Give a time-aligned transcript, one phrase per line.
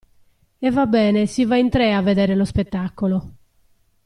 [0.57, 3.35] E va bene si va in tre a vedere lo spettacolo!